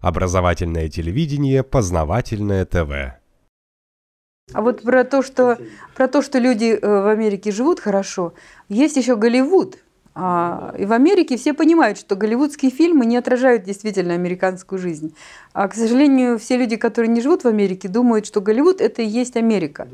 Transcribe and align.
Образовательное 0.00 0.88
телевидение, 0.88 1.62
познавательное 1.62 2.64
ТВ. 2.64 3.18
А 4.52 4.62
вот 4.62 4.82
про 4.82 5.04
то, 5.04 5.22
что, 5.22 5.58
про 5.94 6.08
то, 6.08 6.22
что 6.22 6.38
люди 6.38 6.72
э, 6.72 6.80
в 6.80 7.08
Америке 7.08 7.50
живут 7.50 7.80
хорошо, 7.80 8.34
есть 8.68 8.96
еще 8.96 9.16
Голливуд. 9.16 9.78
А, 10.20 10.74
и 10.76 10.84
в 10.84 10.92
Америке 10.92 11.36
все 11.36 11.54
понимают, 11.54 11.96
что 11.96 12.16
голливудские 12.16 12.72
фильмы 12.72 13.06
не 13.06 13.16
отражают 13.16 13.62
действительно 13.62 14.14
американскую 14.14 14.80
жизнь. 14.80 15.14
А, 15.52 15.68
к 15.68 15.74
сожалению, 15.74 16.40
все 16.40 16.56
люди, 16.56 16.74
которые 16.74 17.08
не 17.08 17.20
живут 17.20 17.44
в 17.44 17.46
Америке, 17.46 17.86
думают, 17.86 18.26
что 18.26 18.40
Голливуд– 18.40 18.80
это 18.80 19.00
и 19.00 19.06
есть 19.06 19.36
Америка. 19.36 19.86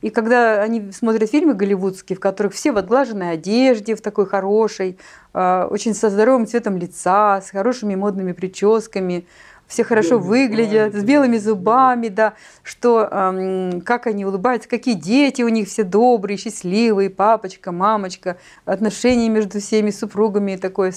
И 0.00 0.10
когда 0.10 0.62
они 0.62 0.92
смотрят 0.92 1.28
фильмы 1.28 1.54
голливудские, 1.54 2.16
в 2.16 2.20
которых 2.20 2.52
все 2.52 2.70
в 2.70 2.76
отглаженной 2.76 3.32
одежде, 3.32 3.96
в 3.96 4.00
такой 4.00 4.26
хорошей, 4.26 4.96
а, 5.32 5.66
очень 5.68 5.94
со 5.94 6.08
здоровым 6.08 6.46
цветом 6.46 6.76
лица, 6.76 7.40
с 7.40 7.50
хорошими 7.50 7.96
модными 7.96 8.30
прическами, 8.30 9.26
все 9.66 9.84
хорошо 9.84 10.18
белыми 10.18 10.28
выглядят, 10.28 10.92
зубами, 10.92 11.00
с 11.00 11.04
белыми 11.04 11.38
зубами, 11.38 12.08
да, 12.08 12.34
что 12.62 13.08
эм, 13.10 13.80
как 13.80 14.06
они 14.06 14.24
улыбаются, 14.24 14.68
какие 14.68 14.94
дети 14.94 15.42
у 15.42 15.48
них 15.48 15.68
все 15.68 15.84
добрые, 15.84 16.36
счастливые, 16.36 17.10
папочка, 17.10 17.72
мамочка, 17.72 18.36
отношения 18.64 19.28
между 19.28 19.60
всеми 19.60 19.90
супругами 19.90 20.56
такое. 20.56 20.92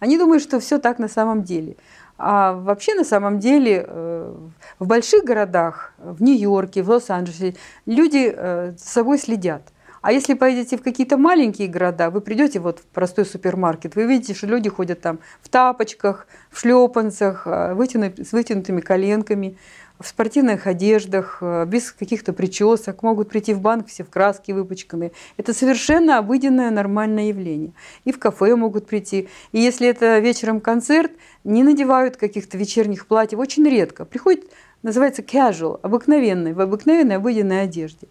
Они 0.00 0.18
думают, 0.18 0.42
что 0.42 0.60
все 0.60 0.78
так 0.78 0.98
на 0.98 1.08
самом 1.08 1.42
деле. 1.42 1.76
А 2.20 2.52
вообще 2.52 2.94
на 2.94 3.04
самом 3.04 3.38
деле 3.38 3.84
э, 3.86 4.34
в 4.80 4.86
больших 4.86 5.22
городах, 5.22 5.92
в 5.98 6.20
Нью-Йорке, 6.20 6.82
в 6.82 6.90
Лос-Анджелесе 6.90 7.54
люди 7.86 8.32
э, 8.34 8.72
за 8.76 8.86
собой 8.86 9.18
следят. 9.18 9.62
А 10.00 10.12
если 10.12 10.34
поедете 10.34 10.76
в 10.76 10.82
какие-то 10.82 11.16
маленькие 11.16 11.68
города, 11.68 12.10
вы 12.10 12.20
придете 12.20 12.60
вот 12.60 12.80
в 12.80 12.86
простой 12.86 13.24
супермаркет, 13.24 13.96
вы 13.96 14.04
видите, 14.04 14.34
что 14.34 14.46
люди 14.46 14.68
ходят 14.68 15.00
там 15.00 15.18
в 15.42 15.48
тапочках, 15.48 16.26
в 16.50 16.60
шлепанцах, 16.60 17.42
э, 17.46 17.76
с 18.24 18.32
вытянутыми 18.32 18.80
коленками, 18.80 19.58
в 19.98 20.06
спортивных 20.06 20.66
одеждах, 20.66 21.38
э, 21.40 21.64
без 21.66 21.90
каких-то 21.92 22.32
причесок, 22.32 23.02
могут 23.02 23.28
прийти 23.28 23.52
в 23.52 23.60
банк 23.60 23.88
все 23.88 24.04
в 24.04 24.10
краске 24.10 24.54
выпачканные. 24.54 25.12
Это 25.36 25.52
совершенно 25.52 26.18
обыденное 26.18 26.70
нормальное 26.70 27.28
явление. 27.28 27.72
И 28.04 28.12
в 28.12 28.18
кафе 28.18 28.54
могут 28.54 28.86
прийти. 28.86 29.28
И 29.52 29.58
если 29.58 29.88
это 29.88 30.20
вечером 30.20 30.60
концерт, 30.60 31.12
не 31.42 31.64
надевают 31.64 32.16
каких-то 32.16 32.56
вечерних 32.56 33.06
платьев, 33.06 33.40
очень 33.40 33.68
редко. 33.68 34.04
Приходит, 34.04 34.44
называется 34.82 35.22
casual, 35.22 35.80
обыкновенный, 35.82 36.52
в 36.52 36.60
обыкновенной 36.60 37.16
обыденной 37.16 37.62
одежде. 37.62 38.06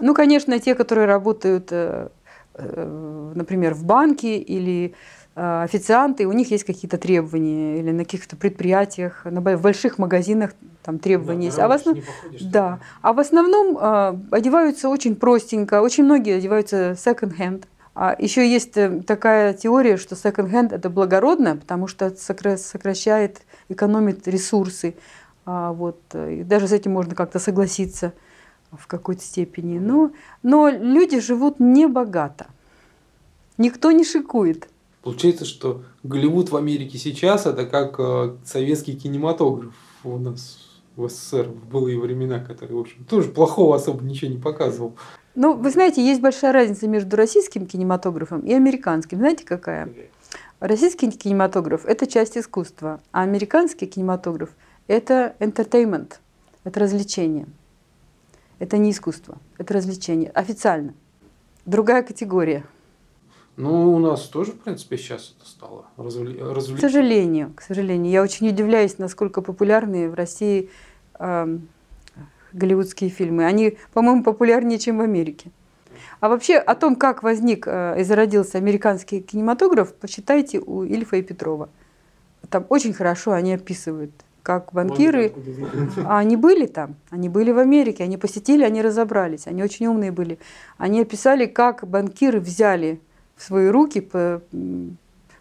Ну, 0.00 0.14
конечно, 0.14 0.58
те, 0.58 0.74
которые 0.74 1.06
работают, 1.06 1.68
э, 1.70 2.08
э, 2.54 3.32
например, 3.34 3.74
в 3.74 3.84
банке 3.84 4.38
или 4.38 4.94
э, 5.36 5.62
официанты, 5.62 6.26
у 6.26 6.32
них 6.32 6.50
есть 6.50 6.64
какие-то 6.64 6.98
требования 6.98 7.78
или 7.78 7.90
на 7.90 8.04
каких-то 8.04 8.36
предприятиях, 8.36 9.22
в 9.24 9.60
больших 9.60 9.98
магазинах 9.98 10.52
там 10.82 10.98
требования 10.98 11.40
да, 11.40 11.46
есть. 11.46 11.58
А 11.58 11.68
в, 11.68 11.72
основ... 11.72 11.98
да. 12.40 12.80
а 13.02 13.12
в 13.12 13.20
основном 13.20 13.76
одеваются 14.30 14.88
очень 14.88 15.14
простенько, 15.14 15.82
очень 15.82 16.04
многие 16.04 16.36
одеваются 16.36 16.92
second-hand. 16.92 17.64
А 17.94 18.16
еще 18.18 18.50
есть 18.50 18.76
такая 19.06 19.52
теория, 19.52 19.98
что 19.98 20.14
second-hand 20.14 20.74
это 20.74 20.88
благородно, 20.88 21.56
потому 21.56 21.86
что 21.86 22.14
сокращает, 22.16 23.42
экономит 23.68 24.26
ресурсы. 24.26 24.94
А 25.44 25.72
вот, 25.72 26.00
и 26.14 26.44
даже 26.44 26.68
с 26.68 26.72
этим 26.72 26.92
можно 26.92 27.14
как-то 27.14 27.38
согласиться 27.38 28.12
в 28.72 28.86
какой-то 28.86 29.22
степени. 29.22 29.78
Но, 29.78 30.12
но 30.42 30.68
люди 30.68 31.20
живут 31.20 31.60
не 31.60 31.86
богато. 31.86 32.46
Никто 33.58 33.92
не 33.92 34.04
шикует. 34.04 34.68
Получается, 35.02 35.44
что 35.44 35.82
Голливуд 36.02 36.50
в 36.50 36.56
Америке 36.56 36.98
сейчас 36.98 37.46
это 37.46 37.66
как 37.66 37.96
э, 37.98 38.36
советский 38.44 38.94
кинематограф 38.94 39.74
у 40.04 40.18
нас 40.18 40.58
в 40.96 41.08
СССР 41.08 41.48
в 41.48 41.70
былые 41.70 41.98
времена, 41.98 42.40
который, 42.40 42.72
в 42.72 42.80
общем, 42.80 43.04
тоже 43.04 43.30
плохого 43.30 43.76
особо 43.76 44.04
ничего 44.04 44.30
не 44.30 44.38
показывал. 44.38 44.94
Ну, 45.34 45.54
вы 45.54 45.70
знаете, 45.70 46.04
есть 46.04 46.20
большая 46.20 46.52
разница 46.52 46.88
между 46.88 47.16
российским 47.16 47.66
кинематографом 47.66 48.40
и 48.40 48.52
американским. 48.52 49.18
Знаете, 49.18 49.44
какая? 49.44 49.88
Российский 50.58 51.10
кинематограф– 51.10 51.84
это 51.86 52.06
часть 52.06 52.36
искусства, 52.36 53.00
а 53.12 53.22
американский 53.22 53.86
кинематограф– 53.86 54.50
это 54.86 55.34
entertainment, 55.38 56.14
это 56.64 56.80
развлечение. 56.80 57.46
Это 58.60 58.76
не 58.76 58.90
искусство, 58.90 59.38
это 59.58 59.74
развлечение. 59.74 60.30
Официально. 60.30 60.92
Другая 61.64 62.02
категория. 62.02 62.64
Ну, 63.56 63.94
у 63.94 63.98
нас 63.98 64.26
тоже, 64.28 64.52
в 64.52 64.60
принципе, 64.60 64.98
сейчас 64.98 65.34
это 65.38 65.48
стало 65.48 65.86
развлечением. 65.96 66.76
К 66.76 66.80
сожалению, 66.80 67.52
к 67.56 67.62
сожалению. 67.62 68.12
Я 68.12 68.22
очень 68.22 68.48
удивляюсь, 68.48 68.98
насколько 68.98 69.40
популярны 69.40 70.10
в 70.10 70.14
России 70.14 70.70
э, 71.18 71.58
голливудские 72.52 73.08
фильмы. 73.08 73.46
Они, 73.46 73.78
по-моему, 73.94 74.22
популярнее, 74.22 74.78
чем 74.78 74.98
в 74.98 75.00
Америке. 75.00 75.50
А 76.20 76.28
вообще 76.28 76.56
о 76.56 76.74
том, 76.74 76.96
как 76.96 77.22
возник 77.22 77.66
э, 77.66 77.96
и 77.98 78.04
зародился 78.04 78.58
американский 78.58 79.22
кинематограф, 79.22 79.94
почитайте 79.94 80.60
у 80.60 80.84
Ильфа 80.84 81.16
и 81.16 81.22
Петрова. 81.22 81.70
Там 82.50 82.66
очень 82.68 82.92
хорошо 82.92 83.32
они 83.32 83.54
описывают 83.54 84.12
как 84.42 84.72
банкиры. 84.72 85.32
А 86.04 86.18
они 86.18 86.36
были 86.36 86.66
там, 86.66 86.96
они 87.10 87.28
были 87.28 87.52
в 87.52 87.58
Америке, 87.58 88.04
они 88.04 88.16
посетили, 88.16 88.64
они 88.64 88.82
разобрались, 88.82 89.46
они 89.46 89.62
очень 89.62 89.86
умные 89.86 90.12
были. 90.12 90.38
Они 90.78 91.00
описали, 91.00 91.46
как 91.46 91.86
банкиры 91.86 92.40
взяли 92.40 93.00
в 93.36 93.42
свои 93.42 93.68
руки, 93.68 94.08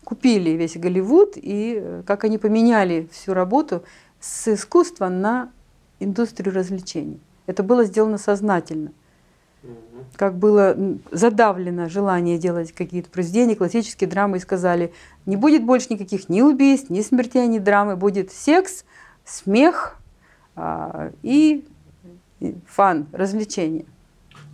купили 0.04 0.52
весь 0.52 0.76
Голливуд, 0.76 1.34
и 1.36 1.78
э, 1.80 2.04
как 2.04 2.24
они 2.24 2.40
поменяли 2.40 3.08
всю 3.12 3.36
работу 3.36 3.84
с 4.20 4.48
искусства 4.48 5.08
на 5.08 5.52
индустрию 6.00 6.56
развлечений. 6.56 7.20
Это 7.46 7.62
было 7.62 7.84
сделано 7.84 8.18
сознательно. 8.18 8.92
Как 10.16 10.38
было 10.38 10.76
задавлено 11.12 11.90
желание 11.90 12.38
делать 12.38 12.72
какие-то 12.72 13.10
произведения, 13.10 13.56
классические 13.56 14.10
драмы, 14.10 14.38
и 14.38 14.40
сказали, 14.40 14.94
не 15.26 15.36
будет 15.36 15.64
больше 15.64 15.88
никаких 15.90 16.30
ни 16.30 16.42
убийств, 16.42 16.90
ни 16.90 17.02
смертей, 17.02 17.46
ни 17.48 17.60
драмы, 17.60 17.96
будет 17.96 18.32
секс, 18.32 18.86
смех 19.26 19.98
а, 20.56 21.12
и 21.24 21.66
фан, 22.68 23.08
развлечение. 23.12 23.86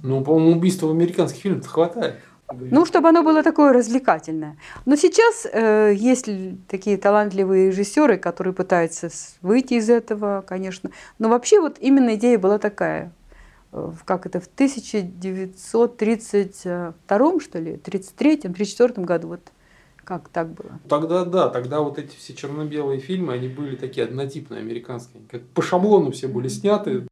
Ну, 0.03 0.23
по-моему, 0.23 0.57
убийства 0.57 0.87
в 0.87 0.91
американских 0.91 1.41
фильмах 1.41 1.65
хватает. 1.67 2.15
Ну, 2.51 2.85
чтобы 2.85 3.09
оно 3.09 3.23
было 3.23 3.41
такое 3.41 3.73
развлекательное. 3.73 4.55
Но 4.85 4.95
сейчас 4.95 5.47
э, 5.51 5.93
есть 5.95 6.29
такие 6.67 6.97
талантливые 6.97 7.67
режиссеры, 7.67 8.17
которые 8.17 8.53
пытаются 8.53 9.09
выйти 9.41 9.75
из 9.75 9.89
этого, 9.89 10.43
конечно. 10.47 10.91
Но 11.17 11.29
вообще 11.29 11.59
вот 11.59 11.77
именно 11.79 12.15
идея 12.15 12.37
была 12.37 12.59
такая. 12.59 13.11
Как 14.05 14.25
это, 14.25 14.39
в 14.39 14.47
1932 14.47 17.39
что 17.39 17.59
ли, 17.59 17.75
33-м, 17.75 18.53
34 18.53 19.05
году 19.05 19.27
вот 19.29 19.51
как 20.03 20.29
так 20.29 20.53
было? 20.53 20.79
Тогда 20.87 21.25
да, 21.25 21.49
тогда 21.49 21.81
вот 21.81 21.97
эти 21.97 22.15
все 22.15 22.33
черно-белые 22.33 22.99
фильмы, 22.99 23.33
они 23.33 23.47
были 23.47 23.75
такие 23.75 24.05
однотипные, 24.05 24.61
американские. 24.61 25.23
Как 25.29 25.45
по 25.47 25.61
шаблону 25.61 26.11
все 26.11 26.27
были 26.27 26.47
сняты. 26.47 27.07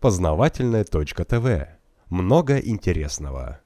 Познавательная 0.00 0.84
точка 0.84 1.24
ТВ. 1.24 1.68
Много 2.08 2.58
интересного. 2.58 3.60